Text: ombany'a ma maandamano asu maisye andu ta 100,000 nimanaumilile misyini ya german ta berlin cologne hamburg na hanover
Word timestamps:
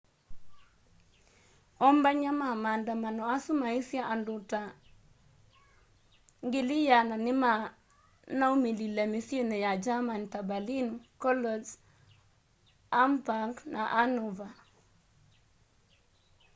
ombany'a 1.87 2.31
ma 2.39 2.47
maandamano 2.63 3.21
asu 3.35 3.51
maisye 3.61 3.99
andu 4.13 4.35
ta 4.51 4.61
100,000 6.53 7.25
nimanaumilile 7.25 9.03
misyini 9.13 9.55
ya 9.65 9.71
german 9.85 10.23
ta 10.31 10.39
berlin 10.49 10.89
cologne 11.21 11.69
hamburg 12.97 13.55
na 13.73 13.81
hanover 13.95 14.53